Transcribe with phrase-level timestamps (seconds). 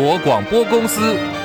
[0.00, 1.37] 国广播公司。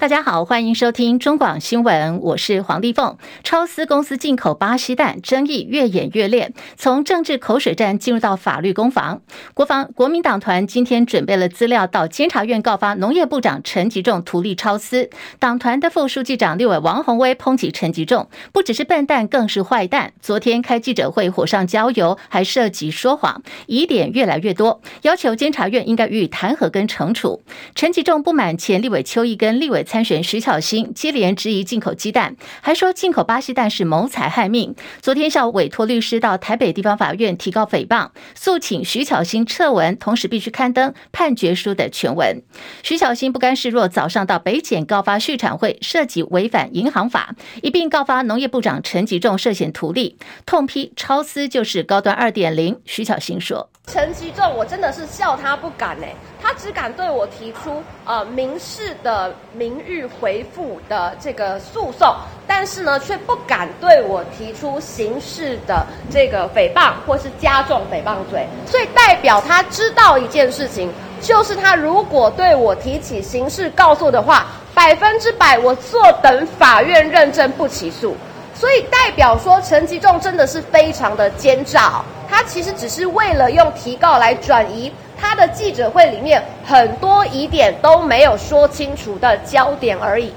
[0.00, 3.18] 大家好，欢迎收听中广新闻，我是黄丽凤。
[3.44, 9.20] 超丝公司进口巴西蛋争议越演越烈，从政治口水战进入到法律攻防。
[9.52, 15.10] 国防国民党团今天准备了资料到监察院告发农业部长陈吉仲图利超丝。
[15.38, 20.14] 党团的副书记长立委王鸿薇抨击陈吉仲不只是笨蛋，更是坏蛋。
[20.22, 27.42] 昨天开记者会火上浇油，还涉及说谎，疑点越来越多，要求监察院应该予以弹劾跟惩处。
[27.74, 29.84] 陈吉仲不满前立委邱毅跟立委。
[29.90, 34.76] 参选徐巧芯接连质疑进口鸡蛋，还说进口巴西蛋是谋财害命。
[35.02, 42.40] 昨天下午委托律师到台北地方法院提告诽谤，诉请徐巧芯撤文，同时必须刊登判决书的全文。
[42.84, 50.16] 徐巧芯不甘示弱，早上到北检告发畜产会涉及违反银行法，一并告发农业部长陈吉仲涉嫌图利，
[50.46, 52.80] 痛批超私就是高端二点零。
[52.84, 53.68] 徐巧芯说。
[53.88, 56.06] 陈吉仲，我真的是笑他不敢呢，
[56.50, 62.12] 他只敢对我提出呃民事的名誉回复的这个诉讼，
[62.44, 70.90] 但是呢，却不敢对我提出刑事的这个诽谤或是加重诽谤罪，所以代表他知道一件事情，
[71.20, 78.16] 就是他如果对我提起刑事告诉的话，百分之百我坐等法院认证不起诉，
[78.60, 82.04] 所以代表说陈吉仲真的是非常的奸诈。
[82.28, 90.30] 他其实只是为了用提告来转移他的记者会里面很多疑点都没有说清楚的焦点而已。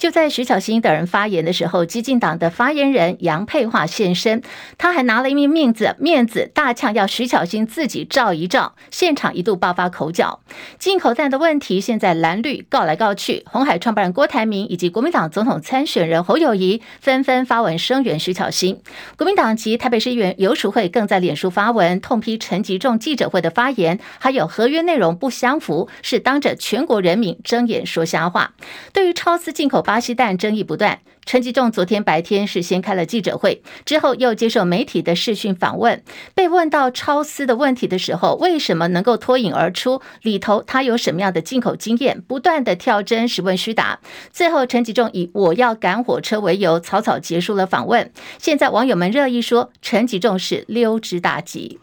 [0.00, 4.42] 就在徐巧芯等人发言的时候，激进党的发言人杨佩华现身，
[4.78, 10.40] 他还拿了一名面子面子，大呛要徐巧芯自己照一照，现场一度爆发口角。
[10.78, 18.80] 进口蛋的问题，现在蓝绿告来告去，红海创办人郭台铭以及国民党总统参选人侯友宜纷纷发文声援徐巧芯。
[19.18, 28.54] 国民党籍台北市议员游淑慧更在脸书发文痛批陈吉仲记者会的发言，还有合约内容不相符，是当着全国人民睁眼说瞎话。
[28.94, 29.84] 对于超丝进口。
[29.90, 36.04] 巴西蛋争议不断，陈吉仲昨天白天是先开了记者会，之后又接受媒体的视讯访问。
[36.32, 40.00] 被问到超丝的问题的时候，为什么能够脱颖而出？
[40.22, 42.22] 里头他有什么样的进口经验？
[42.22, 43.98] 不断的跳针，实问虚答。
[44.30, 48.12] 最后，陈吉仲以“我要赶火车”为由，草草结束了访问。
[48.38, 51.80] 现在网友们热议说，陈吉仲是溜之大吉。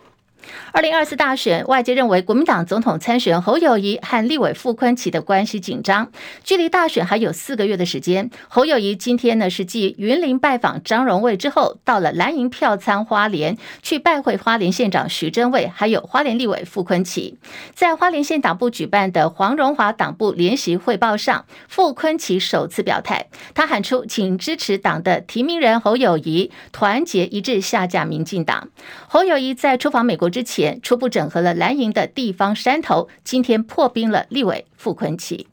[0.72, 6.12] 二零二四大选，外界认为国民党总统参选侯友谊和立委傅昆萁的关系紧张。
[6.44, 17.35] 距离大选还有四个月的时间，侯友谊今天呢是继云林拜访张荣卫之后，到了蓝营票仓花莲去拜会花莲县长许榛蔚，还有花莲立委傅昆萁。
[17.74, 28.69] 在花莲县党部举办的黄荣华党部联席汇报上，傅昆萁首次表态，他喊出请支持党的提名人侯友谊，团结一致下架民进党。
[29.08, 35.48] 侯友谊在出访美国之之前，初步整合了蓝营的地方山头，今天破冰了立委傅崐萁。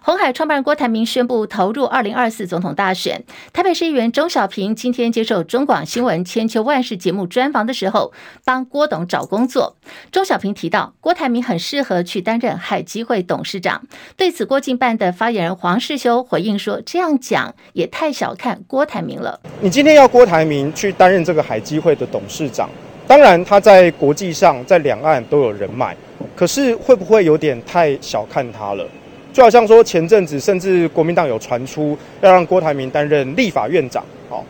[0.00, 3.24] 红海创办人郭台铭宣布投入二零二四总统大选。
[3.52, 8.12] 台北市议员钟小平今天接受中广新闻千秋万世节目专访的时候，
[8.44, 9.76] 帮郭董找工作。
[10.12, 13.82] 钟小平提到，郭台铭很适合去担任海基会董事长。
[14.16, 19.40] 对此，郭进办的发言人黄世修回应说：“这样讲也太小看郭台铭了。
[19.60, 22.70] 你今天要郭台铭去担任这个海基会的董事长，
[23.06, 25.96] 当然他在国际上在两岸都有人脉，
[26.34, 28.86] 可是会不会有点太小看他了？”
[29.32, 34.42] 就好像说，前阵子甚至国民党有传出要让郭台铭担任立法院长，好，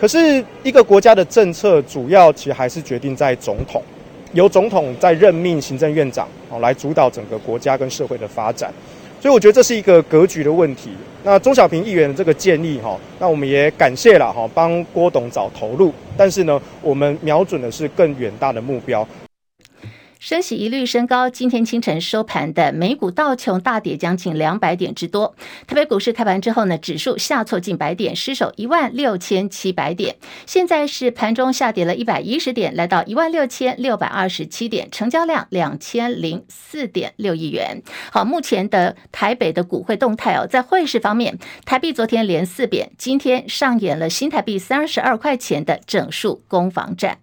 [0.00, 3.82] 可是一个国家的政策主要其实还是决定在总统，
[4.32, 8.72] 由总统在任命行政院长，好来主导整个国家跟社会的发展，
[9.20, 10.92] 所以我觉得这是一个格局的问题。
[11.22, 19.06] 那钟小平议员的这个建议哈，那我们也感谢了哈，帮郭董找投入，但是呢，我们瞄准的是更远大的目标。
[20.20, 25.34] 升息一律升高，今天清晨收盘的美股道琼大跌将近两百点之多。
[25.66, 30.16] 台北股市开盘之后呢，指数下挫近百点，失守一万六千七百点。
[30.44, 37.82] 现在是盘中下跌了一百一十点，来到一万六千六百二十七点，成交量两千零四点六亿元。
[38.12, 47.20] 好，目前的台北的股汇动态哦，在汇市方面，台币昨天连四贬，今天上演了新台币三十二块钱的整数攻防战。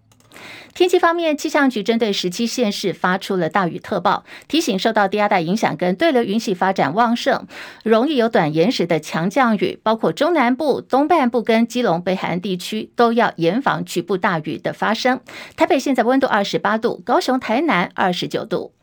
[0.74, 7.46] 天气方面，气象局针对十七县市发出了大雨特报，提醒受到低压带影响跟对流云系发展旺盛，
[7.82, 15.20] 容易有短延时的强降雨，包括中南部、东半部跟基隆北海岸地区都要严防局部大雨的发生。
[15.56, 18.77] 台北现在温度二十八度，高雄、台南二十九度。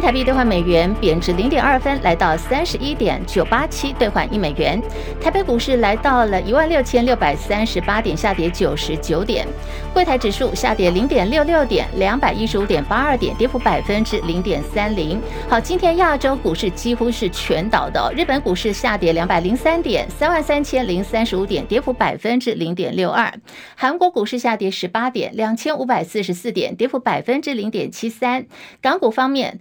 [0.00, 4.80] 台币兑换美元贬值零点二分，来到三十一点九八七兑换一美元。
[5.20, 9.46] 台北股市来到了一万六千六百三十八点，下跌九十九点。
[9.92, 15.20] 柜台指数下跌零点六六点，两百一十五点八二点，跌幅百分之零点三零。
[15.48, 23.32] 好，今天亚洲股市几乎是全倒的，日本股市下跌两百零三点，三万三千零三十五点，跌幅百分之零点六二。
[23.76, 28.46] 韩国股市下跌十八点，两千五百四十四点，跌幅百分之零点七三。
[28.80, 29.60] 港股方面。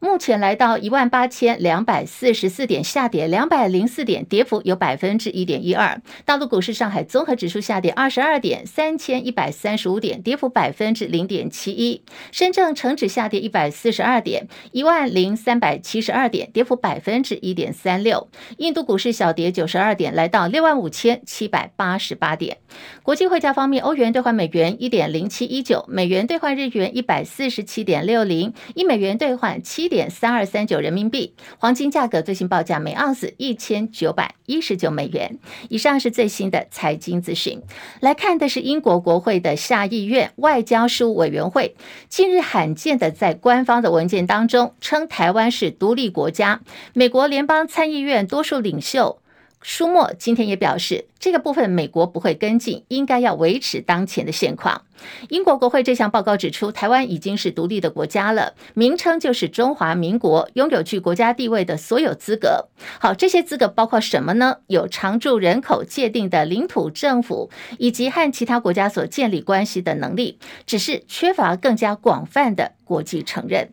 [0.00, 6.00] 目前来到一万八千两百四十四点，下跌两百零四点，跌幅有百分之一点一二。
[6.24, 12.02] 大陆股市，上海综合指数下跌二十二点，三千一百三十五点，跌幅百分之零点七一。
[12.32, 18.26] 深圳成指下跌一百四十二点，一万零三百七十二点，跌幅百分之一点三六。
[18.56, 22.56] 印度股市小跌九十二点，来到六万五千七百八十八点。
[23.02, 35.38] 国际汇价方面，欧元兑换美元一点零七一九，美元兑换日元一百四十七点六零，一美元兑换七点三二三九人民币，黄金价格最新报价每盎司一千九百一十九美元。
[35.68, 37.60] 以上是最新的财经资讯。
[38.00, 41.76] 来看的是英国国会的下议院外交事务委员会，
[42.08, 46.62] 近日罕见的在官方的文件当中称台湾是独立国家。
[46.94, 49.19] 美国联邦参议院多数领袖。
[49.62, 54.82] 舒默今天也表示，这个部分美国不会跟进，应该要维持当前的现况。
[55.28, 62.68] 英国国会这项报告指出，台湾已经是独立的国家了，名称就是中华民国，拥有具国家地位的所有资格。
[62.98, 64.58] 好，这些资格包括什么呢？
[64.66, 73.70] 有常住人口界定的领土政府，以及和其他国家所建立关系的能力，只是缺乏更加广泛的国际承认。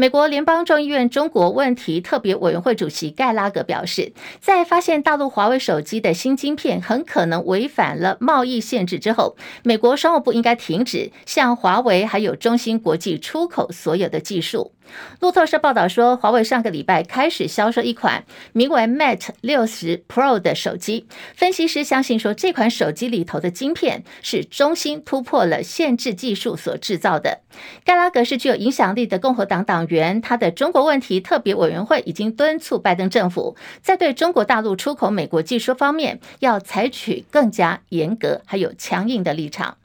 [0.00, 14.70] 美国联邦众议院中国问题特别委员会主席盖拉格表示，在发现大陆华为手机的新晶片很可能违反了贸易限制之后，美国商务部应该停止向华为还有中芯国际出口所有的技术。
[15.20, 21.06] 路透社报道说，华为上个礼拜开始销售一款名为 Mate 60 Pro 的手机。
[21.34, 27.40] 分析师相信说，这款手机里头的晶片是中芯突破了限制技术所制造的。
[27.84, 39.76] 盖拉格是具有影响力的共和党党员，他的中国问题特别委员会已经敦促拜登政府在对中国大陆出口美国技术方面要采取更加严格还有强硬的立场。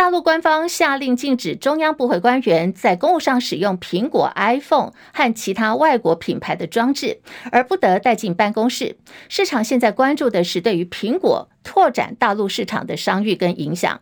[0.00, 7.20] 大陆官方下令禁止中央部会官员在公务上使用苹果 iPhone 和其他外国品牌的装置，
[7.52, 8.96] 而不得带进办公室。
[9.28, 14.00] 市场现在关注的是对于苹果拓展大陆市场的商誉跟影响。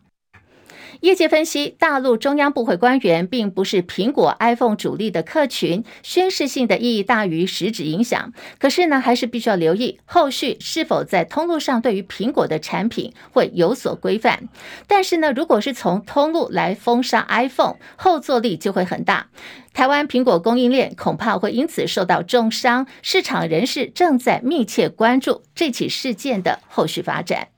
[1.00, 8.32] 业界分析，大陆中央部会官员并不是苹果 iPhone 主力的客群，宣示性的意义大于实质影响。
[8.58, 14.48] 可是呢，还是必须要留意后续是否在通路上对于苹果的产品会有所规范。
[14.88, 19.28] 但是呢，如果是从通路来封杀 iPhone，后坐力就会很大，
[19.72, 22.88] 台湾苹果供应链恐怕会因此受到重伤。
[23.02, 27.48] 市场人士正在密切关注这起事件的后续发展。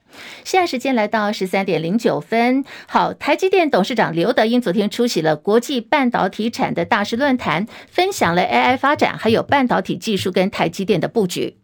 [0.44, 2.64] 现在时间来到十三点零九分。
[2.86, 11.56] 好，台积电董事长刘德英昨天出席了国际半导体产的大师论坛，分享了 AI 发展还有半导体技术跟台积电的布局。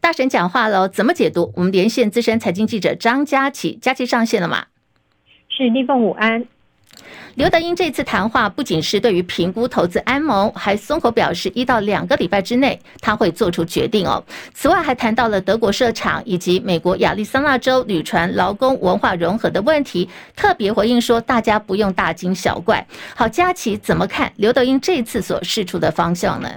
[0.00, 1.52] 大神讲话喽，怎么解读？
[1.56, 4.66] 我们连线资深财经记者张佳琪，佳琪上线了吗？
[5.48, 6.46] 是立凤午安。
[7.34, 14.22] 刘德英这次谈话不仅是对于评估投资安盟，还松口表示一到两个礼拜之内他会做出决定哦。
[14.52, 22.84] 此外，还谈到了德国设厂以及美国亚利桑那州旅船劳工文化融合的问题，特别回应说大家不用大惊小怪。
[23.14, 26.48] 好，佳琪怎么看刘德英这次所示出的方向呢？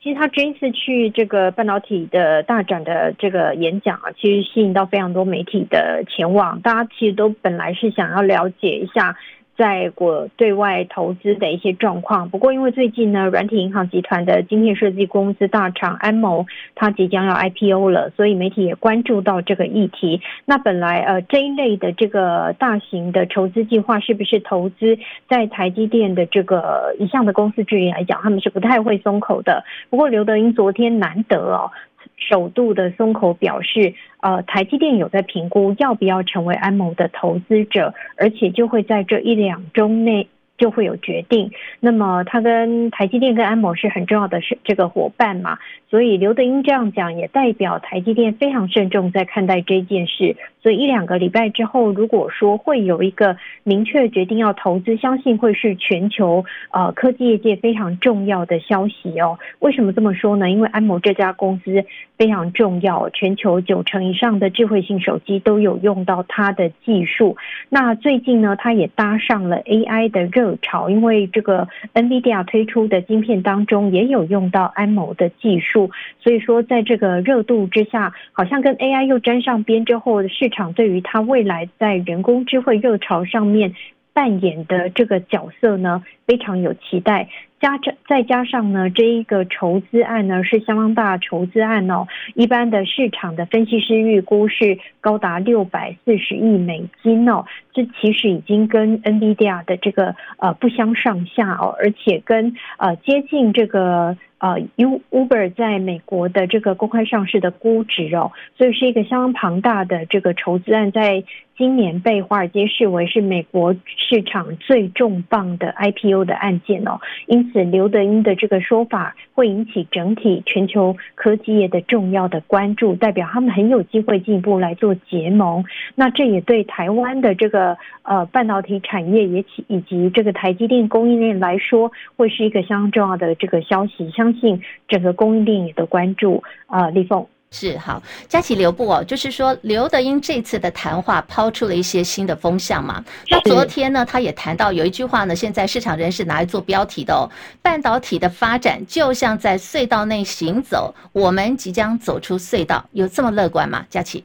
[0.00, 9.16] 其实他这一次去这个半导体的大展的这个演讲啊，其实吸引到非常多媒体的前往，大家其实都本来是想要了解一下。
[9.58, 16.46] 在国对外投资的一些状况，不过因为最近呢，软体银行集团的晶片设计公司大厂安谋，
[16.76, 20.20] 它即将要 IPO 了，所以媒体也关注到这个议题。
[20.44, 24.96] 那本来呃这一类的这个大型的筹资计划，是不是投资
[25.28, 29.64] 在台积电的这个一项的公司治理来讲，他们是不太会松口的。
[29.90, 31.72] 不过刘德英昨天难得哦。
[32.18, 40.28] 首度的松口表示，呃，台积电有在评估要不要成为安谋的投资者，而且就会在这一两周内。
[40.58, 41.52] 就会有决定。
[41.78, 45.56] 那么他跟台积电跟安谋是很重要的是这个伙伴嘛，
[45.88, 50.36] 所以刘德英这样讲也代表台积电非常慎重在看待这件事。
[50.62, 59.38] 所以一两个礼拜之后，如果说会有一个明确决定要投资，相信会是全球呃科技业界非常重要的消息哦。
[59.60, 60.50] 为什么这么说呢？
[60.50, 61.84] 因为安谋这家公司
[62.16, 67.36] 非常重要，全球九成以上的智慧型手机都有用到它的技术。
[67.68, 83.74] 那最近呢，它也搭上了 AI 的热潮，因为这个 NVIDIA 推出的晶片当中也有用到安谋的技术，所以说在这个热度之下，好像跟 AI 又沾上边之后是，场对于他未来在人工智慧热潮上面
[84.12, 87.28] 扮演的这个角色呢，非常有期待。
[87.60, 104.16] 加这再加上呢，这一个筹资案呢是相当大筹资案哦，一般的市场的分析师预估是高达六百四十亿美金哦，这其实已经跟 NVIDIA 的这个呃不相上下哦，而且跟呃接近这个。
[104.40, 111.24] 呃，U Uber 在美国的这个公开上市的估值哦，所以是一个相当庞大的这个筹资案，在
[111.56, 117.00] 今年被华尔街视为是美国市场最重磅的 IPO 的案件哦。
[117.26, 125.64] 因此，刘德英的这个说法会引起整体全球科技业的重要的关注，代表他们很有机会进一步来做结盟。
[125.94, 134.10] 那这也对台湾的这个呃半导体产业也起以及这个台积电供应链来说，会是一个相当重要的这个消息。
[134.10, 143.02] 相信整个供应链也都关注啊，立凤是好，佳琪留步哦，就是说刘德英这次的谈话抛出了一些新的风向嘛。
[143.30, 147.24] 那昨天呢，他也谈到有一句话呢，现在市场人士拿来做标题的哦，
[147.62, 153.86] 半导体的发展就像在隧道内行走，我们即将走出隧道，有这么乐观吗？
[153.88, 154.24] 佳琪，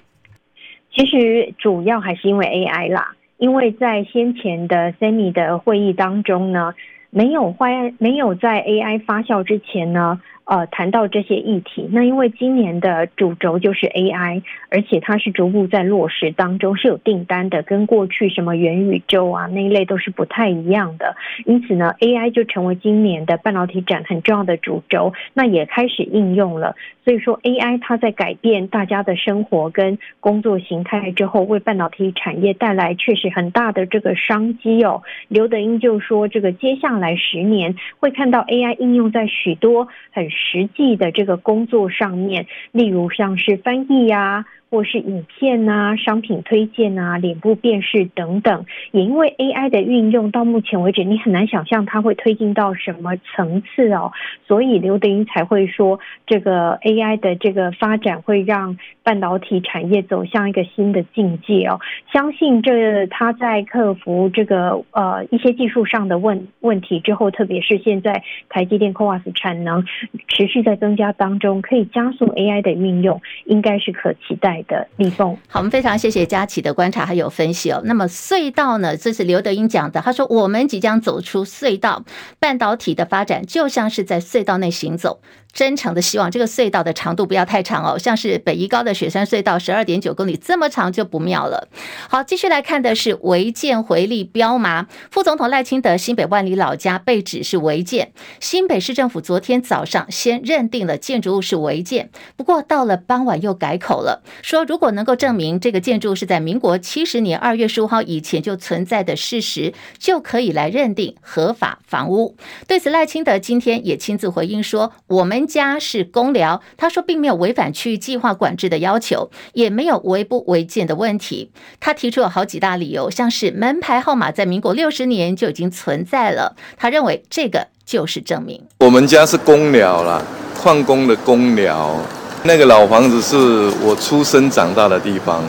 [0.94, 6.74] 其实主要还是因为 AI 啦，因为在先前的 Semi 的会议当中呢。
[7.16, 10.20] 没有坏，没有在 AI 发酵之前呢。
[10.46, 21.16] 呃，谈到这些议题，那因为今年的主轴就是 AI，而且它是逐步在落实当中，是有订单的，跟过去什么元宇宙啊那一类都是不太一样的。
[21.46, 26.76] 因此呢，AI 就成为今年的半导体展很重要的主轴，那也开始应用了。
[27.06, 35.04] 所以说，AI 它在改变大家的生活跟工作形态之后，为半导体产业带来确实很大的这个商机哦。
[35.30, 40.33] 刘德英就说，这个接下来十年会看到 AI 应用在许多很。
[40.34, 44.46] 实际的这个工作上面，例如像是翻译呀。
[44.74, 54.12] 或是影片啊、商品推荐啊、脸部辨识等等，也因为 AI 的运用，到目前为止你很难想象它会推进到什么层次哦。
[54.48, 61.80] 所以刘德英才会说，这个 AI 的这个发展会让半导体产业走向一个新的境界哦。
[62.12, 69.86] 相信这他在克服这个呃一些技术上的问问题之后，特别是现在台积电 c o a s 产能
[70.28, 77.82] 持续在增加当中，可以加速 AI 的运用，应该是可期待的立凤，好，我们非常谢谢佳琪的观察还有分析哦。
[77.86, 78.96] 那么隧道呢？
[78.98, 82.04] 这是刘德英讲的，他说我们即将走出隧道，
[82.40, 85.20] 半导体的发展就像是在隧道内行走。
[85.54, 91.68] 真诚的希望这个隧道的长度不要太长哦，像是北宜高的雪山隧道，十二点九公里这么长就不妙了。
[92.10, 94.88] 好，继续来看的是违建回力标吗？
[95.12, 112.36] 副总统赖清德新北万里老家被指是违建，新北市政府昨天早上先认定了建筑物是违建，不过到了傍晚又改口了，说如果能够证明这个建筑是在民国七十年二月十五号以前就存在的事实，就可以来认定合法房屋。
[112.68, 115.43] 对此，赖清德今天也亲自回应说，我们。
[115.46, 121.52] 家是公寮，他说并没有违反区域计划管制的要求，也没有违不违建的问题。
[121.80, 128.62] 他提出了好几大理由，像是门牌号码在民国六十年就已经存在了，他认为这个就是证明。
[128.80, 130.22] 我们家是公寮啦，
[130.58, 131.96] 矿工的公寮，
[132.44, 133.38] 那个老房子是
[133.82, 135.44] 我出生长大的地方。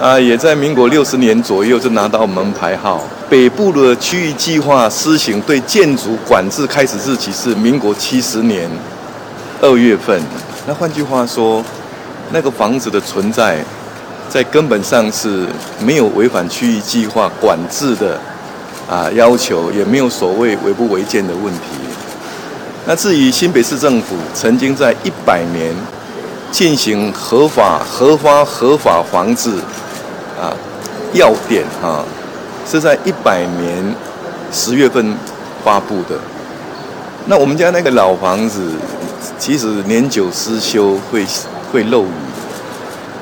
[0.00, 3.02] 啊，也在民国六十年左右就拿到门牌号。
[3.28, 8.70] 北部的区域计划施行对建筑管制开始日期是民国七十年
[9.60, 10.20] 二月份。
[10.66, 11.64] 那换句话说，
[12.30, 13.64] 那个房子的存在，
[14.28, 15.46] 在根本上是
[15.80, 18.20] 没有违反区域计划管制的
[18.88, 21.60] 啊要求，也没有所谓违不违建的问题。
[22.86, 25.74] 那至于新北市政府曾经在一百年
[26.50, 29.60] 进行合法、合发、合法房子。
[30.40, 30.54] 啊，
[31.14, 32.04] 要点哈，
[32.64, 33.92] 是在一百年
[34.52, 35.12] 十月份
[35.64, 36.16] 发布的。
[37.26, 38.70] 那我们家那个老房子，
[39.38, 41.24] 其实年久失修会
[41.72, 42.08] 会漏雨，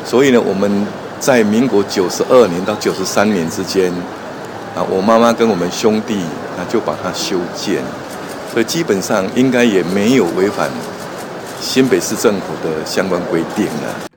[0.05, 0.87] 所以呢，我们
[1.21, 3.93] 在民国九十二年到九十三年之间，
[4.75, 6.21] 啊，我妈妈跟我们兄弟
[6.57, 7.83] 啊就把它修建，
[8.53, 10.71] 所以基本上应该也没有违反
[11.61, 14.16] 新北市政府的相关规定啊。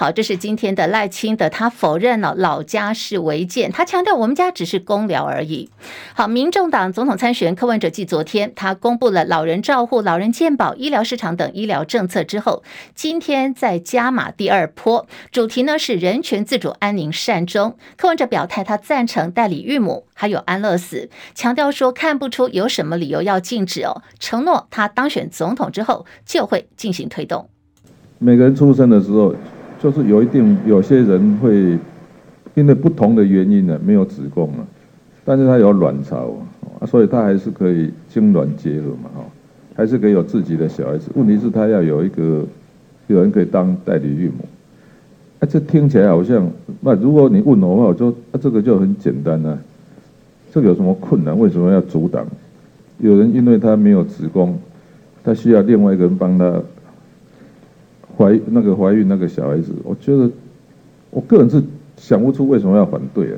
[0.00, 5.68] 好，这是今天的赖清德，他否认了老家是违建，他强调我们家只是公寮而已。
[6.14, 12.62] 好，民众党总统参选人柯文哲继昨天他公布了老人照护、老人健保、医疗市场等医疗政策之后，
[12.94, 17.76] 今天在加码第二波，主题呢是人权自主、安宁善终。
[17.96, 27.50] 柯文哲表态，他赞成代理育母还有安乐死，强调说看不出有什么理由要禁止哦，承诺他当选总统之后就会进行推动。
[28.20, 29.34] 每个人出生的时候。
[29.80, 31.78] 就是有一定有些人会
[32.54, 34.66] 因为不同的原因呢，没有子宫了，
[35.24, 36.34] 但是他有卵巢
[36.80, 39.24] 啊，所以他还是可以精卵结合嘛，哈，
[39.76, 41.10] 还是可以有自己的小孩子。
[41.14, 42.44] 问题是，他要有一个
[43.06, 44.44] 有人可以当代理孕母。
[45.38, 49.56] 啊，这听起来好像，那如果你问我的话，我就啊，这个就很简单啊，
[50.52, 51.38] 这个有什么困难？
[51.38, 52.26] 为什么要阻挡？
[52.98, 54.58] 有人因为他没有子宫，
[55.22, 56.60] 他需要另外一个人帮他。
[58.18, 60.28] 怀那个怀孕那个小孩子，我觉得
[61.10, 61.62] 我个人是
[61.96, 63.36] 想不出为什么要反对啊。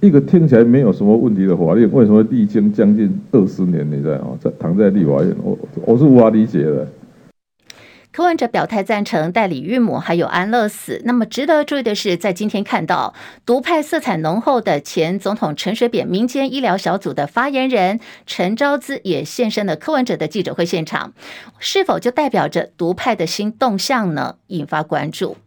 [0.00, 4.36] 一个听起来没有什么问题的法令，为什么历经将近二十年，你知道吗？
[4.40, 5.56] 在躺在立法院，我
[5.86, 6.88] 我是无法理解的。
[8.12, 11.00] 柯文哲表态赞成代理孕母还有安乐死。
[11.06, 13.14] 那么值得注意的是，在今天看到
[13.46, 21.14] 独派色彩浓厚的前总统陈水扁民间医疗小组的发言人陈昭资也现身了柯文哲的记者会现场，
[21.58, 24.36] 是否就代表着独派的新动向呢？
[24.48, 25.38] 引发关注。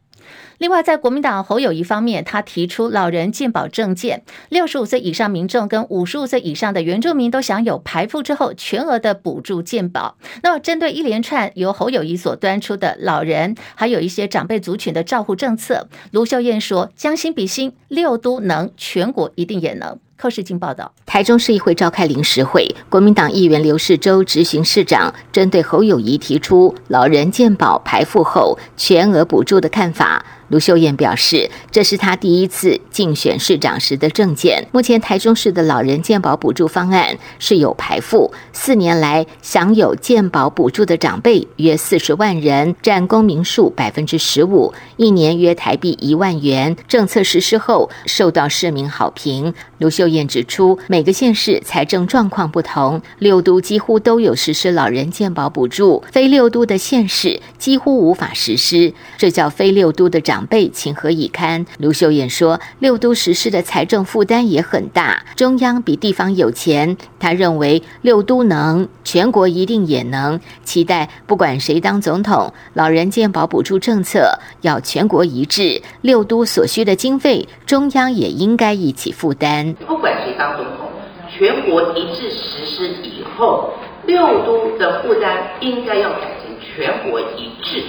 [0.58, 10.16] 另外，在国民党侯友宜方面，他提出老人健保政见，六十五岁以上民众跟五十五岁以上的原住民都享有排付之后全额的补助健保。
[10.44, 30.26] 那么，针对一连串由侯友宜所端出的老人，还有一些长辈族群的照护政策，卢秀燕说：“将心比心，六都能，全国一定也能。”寇世京报道，台中市议会召开临时会，国民党议员刘世洲执行市长，针对侯友宜提出老人健保排付后全额补助的看法。
[30.50, 34.68] 卢秀燕表示，这是她第一次竞选市长时的证件。
[34.72, 46.78] 目前台中市的老人健保补助方案是有排付，四年来享有健保补助的长辈约四十万人，占公民数百分之十五，一年约台币一万元。
[46.88, 49.52] 政策实施后，受到市民好评。
[49.80, 60.35] 卢秀燕指出，每个县市财政状况不同，六都几乎都有实施老人健保补助，非六都的县市几乎无法实施，这叫非六都的长。
[60.36, 61.66] 长辈情何以堪？
[61.80, 66.98] 卢秀燕说：“六都实施的财政负担也很大，中央比地方有钱。
[67.18, 70.38] 他认为六都能，全国一定也能。
[70.66, 79.74] 期待不管谁当总统，老人健保补助政策要全国一致，六都所需的经费，中央也应该一起负担。
[79.88, 80.90] 不管谁当总统，
[81.30, 83.72] 全国一致实施以后，
[84.06, 87.86] 六都的负担应该要改成全国一致。”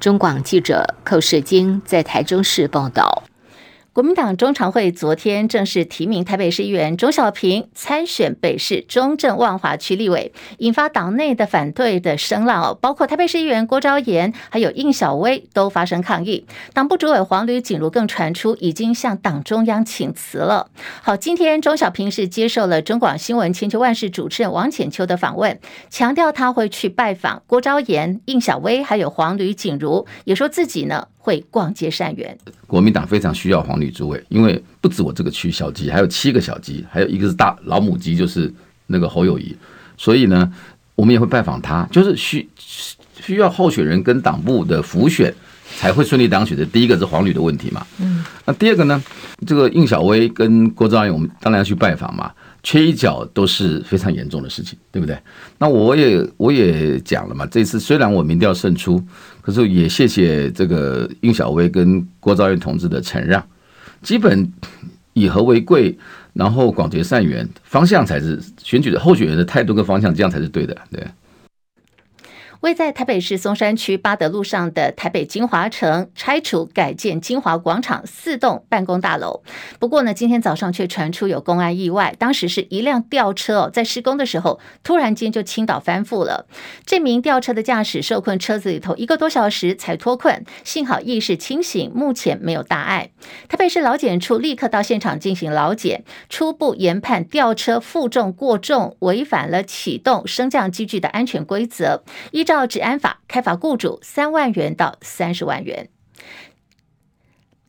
[0.00, 3.22] 中广记者寇世京在台中市报道。
[3.92, 16.46] 国民党中常会昨天正式提名台北市议员钟小平参选北市中正万华区立委，引发党内的反对的声浪哦，包括台北市议员郭昭言还有应小薇都发生抗议。
[16.72, 20.68] 党部主委黄吕锦如更传出已经向党中央请辞了。
[21.02, 25.58] 好，今天钟小平是接受了中广新闻千秋万世主持人王浅秋的访问，
[25.90, 31.08] 强调他会去拜访郭昭言、应小薇还有黄吕锦如，也说自己呢。
[31.22, 38.52] 会逛街善缘，国民党非常需要黄女诸位，因为不止我这个区小鸡，还有七个小鸡，还有一个是大老母鸡，就是
[38.86, 39.54] 那个侯友宜，
[39.98, 40.50] 所以呢，
[40.94, 42.48] 我们也会拜访他，就是需
[43.20, 45.32] 需要候选人跟党部的辅选
[45.76, 46.64] 才会顺利当选的。
[46.64, 49.02] 第一个是黄吕的问题嘛，嗯，那第二个呢，
[49.46, 52.32] 这个应小薇跟郭昭岩，我们当然要去拜访嘛。
[52.62, 55.18] 缺一角都是非常严重的事情，对不对？
[55.58, 59.02] 那我也我也讲了嘛，这次虽然我民调胜出，
[59.40, 63.42] 可是也谢谢这个应晓薇跟郭兆元同志的承让，
[64.02, 64.52] 基本
[65.14, 65.98] 以和为贵，
[66.32, 71.04] 然后广结善缘，方向才是选举的候选人的态度跟方向，这样才是对的，对。
[72.60, 79.42] 位在台北市松山区八德路上的台北金华城拆除改建金华广场四栋办公大楼，
[79.78, 86.46] 不过呢，今天早上却传出有公安意外，当时是一辆吊车哦，在施工的时候突然间就倾倒翻覆了，
[86.84, 93.08] 这名吊车的驾驶受困车子里头一个多小时才脱困，幸好意识清醒，目前没有大碍。
[93.48, 102.44] 台北市劳检处立刻到现场进行劳检，初步研判吊车负重过重，违反了启动升降机具的安全规则，依。
[102.50, 105.88] 照治安法开罚雇主三万元到三十万元。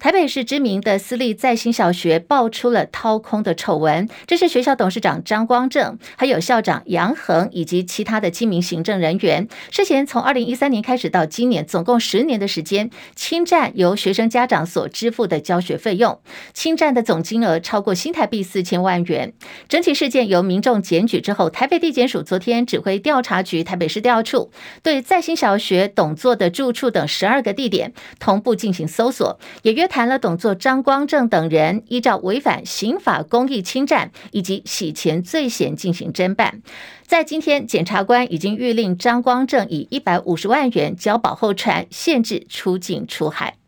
[0.02, 16.20] 台北市知名的私立在兴小学爆出了掏空的丑闻，这是学校董事长张光正，还有校长杨恒以及其他的七名行政人员，涉嫌从二零一三年开始到今年，总共十年的时间，侵占由学生家长所支付的教学费用，
[16.52, 19.32] 侵占的总金额超过新台币四千万元。
[19.70, 24.50] 整起事件由民众检举之后，台北地检署昨天指挥调查局台北市调处
[24.82, 29.88] 对在兴小学董座的住处等十二个地点同步进行搜索，也约。
[29.92, 36.62] 谈了董座张光正等人依照违反刑法公益侵占以及洗钱罪嫌进行侦办，
[37.06, 43.61] 在今天，检察官已经谕令张光正以一百五十万元交保候传，限制出境出海。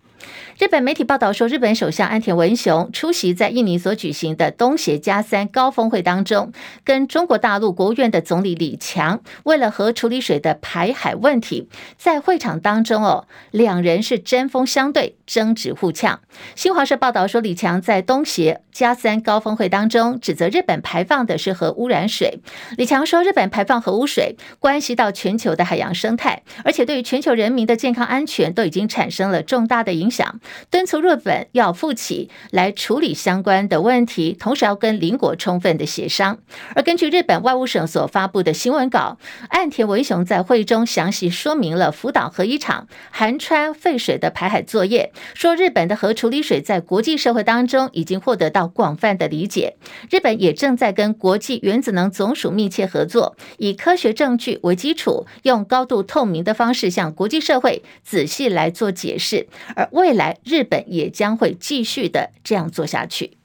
[0.59, 6.51] 日本媒体报道说，日本首相安田文雄出席在印尼所举行的东协加三高峰会当中，
[6.83, 16.21] 跟中国大陆国务院的总理李强为了核处理水的排海问题，在会场当中哦，两人是针锋相对，争执互呛。
[16.55, 22.41] 新华社报道说，李强在东协加三高峰会当中指责日本排放的是核污染水。
[22.77, 30.39] 李强说，日本排放核污水关系到全球的海洋生态，而且对于全球人民的健康安全都已经产生了重大的影响。
[30.69, 36.39] 敦促日本要负起来处理相关的问题，同时要跟邻国充分的协商。
[36.75, 39.17] 而根据日本外务省所发布的新闻稿，
[39.49, 49.75] 岸田文雄在会中详细说明了福岛核一厂含氚废水的排海作业，说日本的核处理水在国际社会当中已经获得到广泛的理解，
[50.09, 60.32] 日本也正在跟国际原子能总署密切合作，以科学证据为基础，用高度透明的方式向国际社会仔细来做解释，而未来。
[60.43, 63.37] 日本也将会继续的这样做下去。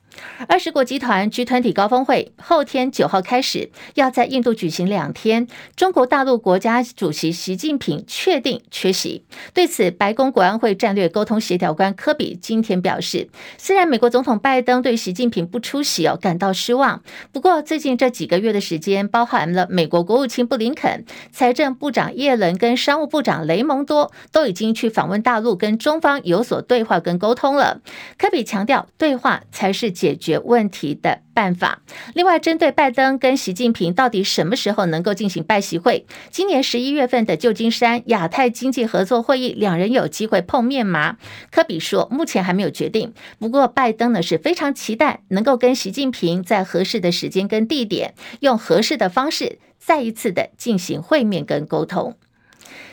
[0.46, 9.24] 二十国集团 G 团体高峰会后天九号开始要在印度举行两天，中国大陆国家主席习近平确定缺席。
[9.54, 27.80] 对此，白宫国安会战略沟通协调官科比今天表示，虽然美国总统拜登对习近平不出席哦感到失望，不过最近这几个月的时间，包含了美国国务卿布林肯、财政部长耶伦跟商务部长雷蒙多都已经去访问大陆，跟中方有所对话跟沟通了。
[28.16, 30.07] 科比强调，对话才是解。
[30.08, 31.82] 解决问题的办法。
[32.14, 41.18] 另外，针对拜登跟习近平到底什么时候能够进行拜习会，今年十一月份的旧金山亚太经济合作会议，两人有机会碰面吗？
[41.50, 43.12] 科比说，目前还没有决定。
[43.38, 52.16] 不过，拜登呢是非常期待能够跟习近平在合适的时间跟地点，用合适的方式再一次的进行会面跟沟通。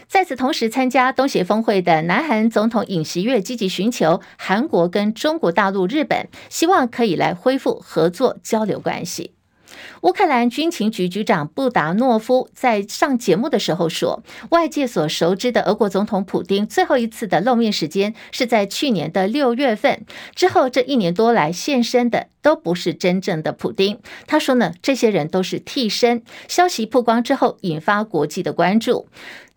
[0.08, 9.32] 在此同时，参加东协峰会的南韩总统尹锡悦积极寻求韩国跟中国大陆、日本，希望可以来恢复合作交流关系。
[10.02, 24.00] 乌克兰军情局局长布达诺夫在上节目的时候说，外界所熟知的俄国总统普丁最后一次的露面时间是在去年的六月份，之后这一年多来现身的都不是真正的普丁。
[24.28, 26.24] 他说呢，这些人都是替身。
[26.48, 29.08] 消息曝光之后，引发国际的关注。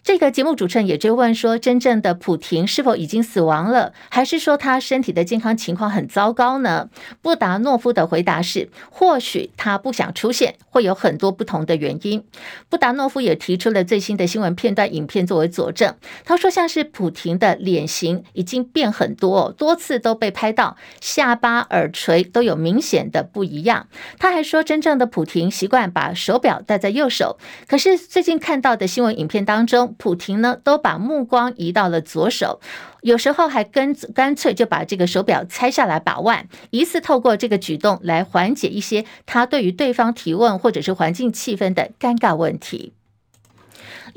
[0.09, 6.89] 这个节目主持人也追问说：“真正的普廷是否已经死亡了，还是说他身体的健康情况很糟糕呢？”
[7.21, 12.25] 布达诺夫的回答是：“或许他不想出现，会有很多不同的原因。”
[12.71, 15.95] 布达诺夫也提出了最新的新闻片段影片作为佐证。
[16.25, 32.61] 他说：“像是普廷的脸型已经变很多，多次都被拍到下巴、耳垂都有明显的不一样。”他还说：“真正的普廷习惯把手表戴在右手，可是最近看到的新闻影片当中。”普廷呢，都把目光移到了左手，
[33.03, 42.95] 有时候还跟干脆就把这个手表拆下来把玩，疑似透过这个举动来缓解一些他对于对方提问或者是环境气氛的尴尬问题。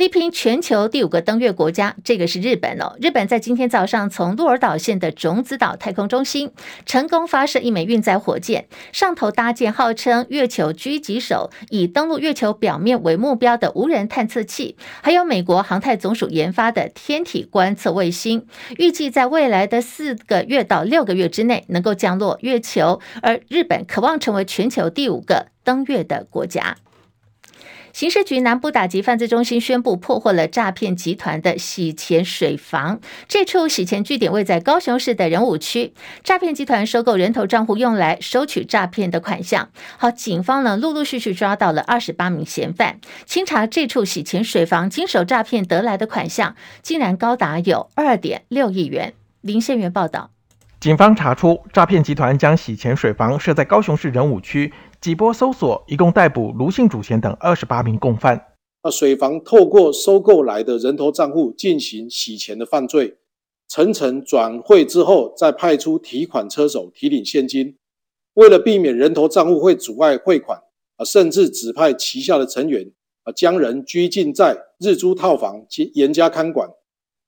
[0.02, 2.98] 力拼全球第五个登月国家，这个是日本哦。
[3.00, 6.52] 日本在今天早上从鹿儿岛县的种子岛太空中心
[6.88, 18.48] 成功发射一枚运载火箭，上头搭建号称月球狙击手，以登陆月球表面为目标的无人探测器，还有美国航太总署研发的天体观测卫星，
[18.80, 23.00] 预计在未来的四个月到六个月之内能够降落月球。
[23.22, 26.78] 而日本渴望成为全球第五个登月的国家。
[27.94, 33.00] 刑事局南部打击犯罪中心宣布破获了诈骗集团的洗钱水房。
[33.28, 35.94] 这处洗钱据点位在高雄市的仁武区。
[36.24, 39.70] 诈骗集团收购人头账户，用来收取诈骗的款项。
[39.98, 43.00] 好，警方呢陆陆续续抓到了二十八名嫌犯。
[43.26, 49.14] 清查这处洗钱水房经手诈骗得来的款项，竟然高达有二点六亿元。
[49.42, 50.32] 林宪元报道。
[50.80, 54.74] 警方查出诈骗集团将洗钱水房设在高雄市仁武区。
[55.02, 58.54] 几波搜索，一共逮捕卢姓主嫌等二十八名共犯。
[58.84, 63.18] 那水房透过收购来的人头账户进行洗钱的犯罪，
[63.68, 67.76] 层层转汇之后，再派出提款车手提领现金。
[68.36, 70.62] 为了避免人头账户会阻碍汇款
[70.98, 72.92] 啊，甚至指派旗下的成员
[73.24, 76.70] 啊，将人拘禁在日租套房，及严加看管。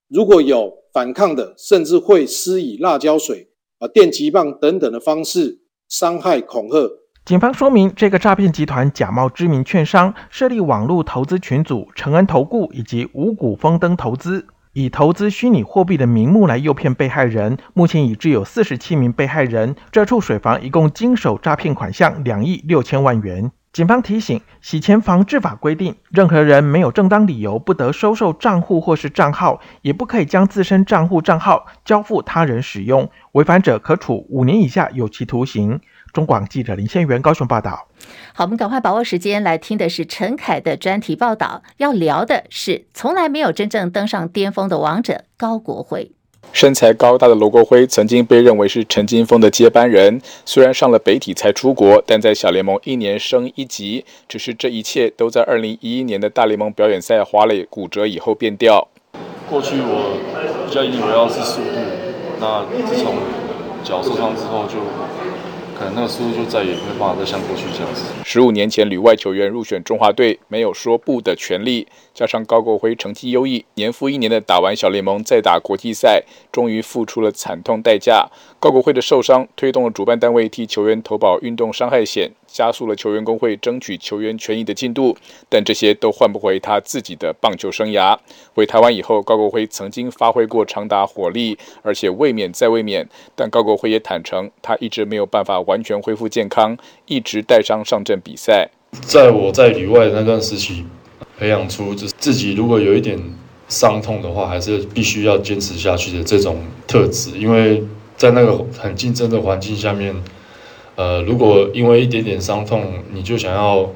[0.07, 6.99] 如果有反抗的，甚至会施以辣椒水啊、电击棒等等的方式伤害恐吓。
[7.25, 14.45] 警方说明，这个诈骗集团假冒知名券商，设立网络投资群组，承恩投顾以及五股丰登投资。
[14.73, 19.73] 以投资虚拟货币的名目来诱骗被害人，目前已知有四十七名被害人。
[19.89, 23.49] 这处水房一共经手诈骗款项两亿六千万元。
[23.71, 35.79] 警方提醒，洗钱防治法规定，任何人没有正当理由不得收受账户或是账号，也不可以将自身账户账号交付他人使用，违反者可处五年以下有期徒刑。
[36.13, 37.87] 中广记者林先元高雄报道。
[38.35, 41.63] 好，我们赶快把握时间来听的是陈凯的专题报道。
[41.77, 46.11] 要聊的是从来没有真正登上巅峰的王者高国辉。
[46.51, 50.21] 身材高大的罗国辉曾经被认为是陈金峰的接班人。
[50.45, 54.05] 虽然上了北体才出国，但在小联盟一年升一级。
[54.29, 58.87] 只是这一切都在二零一一年的大联盟表演赛滑垒骨折以后变调。
[59.49, 60.19] 过去我
[60.67, 61.79] 比较引以为要是速度，
[62.39, 63.15] 那自从
[63.83, 64.77] 脚受伤之后就。
[65.95, 68.01] 那个速度就再也没有办法再像过去这样子。
[68.23, 71.87] 十五年前，旅外球员入选中华队，没有说不的权利。
[72.13, 78.27] 加上高国辉成绩优异，年复一年的打完小联盟，再打国际赛，终于付出了惨痛代价。
[78.63, 85.17] 高国辉的受伤，推动了主办单位替球员投保运动伤害险，加速了球员工会争取球员权益的进度。
[85.49, 88.17] 但这些都换不回他自己的棒球生涯。
[88.53, 93.05] 回台湾以后，高国辉曾经发挥过长达火力，而且卫冕再卫冕。
[93.35, 98.69] 但高国辉也坦诚，他一直没有办法完全恢复健康，一直带伤上阵比赛。
[99.01, 100.85] 在我在旅外的那段时期。
[101.37, 103.19] 培养出就是自己如果有一点
[103.67, 107.31] 伤痛的话，还是必须要坚持下去的这种特质。
[107.37, 107.83] 因为
[108.23, 110.15] 在那个很竞争的环境下面，
[110.95, 113.91] 呃，如果因为一点点伤痛你就想要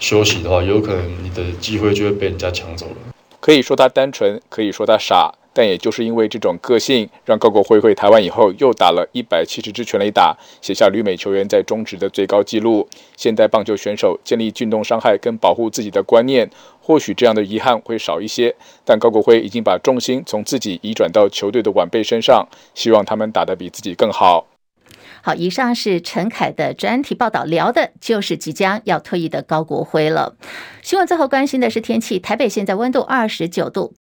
[0.00, 3.14] 休息的话，有可能你的机会就会被人家抢走了。
[3.38, 5.32] 可以说他单纯，可以说他傻。
[5.58, 12.88] 但也就是因为这种个性，让高国辉回台湾以后又打了一百七十支全垒打，写下旅美球员在中职的最高纪录。
[13.16, 16.48] 现代棒球选手建立运动伤害跟保护自己的观念，
[16.80, 18.54] 或许这样的遗憾会少一些。
[18.84, 24.46] 但高国辉已经把重心从自己移转到球队的晚辈身上，希望他们打得比自己更好。
[25.20, 30.36] 好，以上是陈凯的专题报道，聊的就是即将要退役的高国辉了。
[30.82, 33.94] 新闻最后关心的是天气，台北现在温度二十九度。